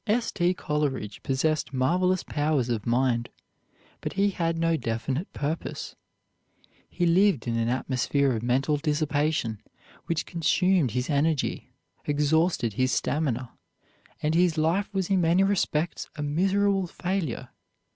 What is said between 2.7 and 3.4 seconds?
mind,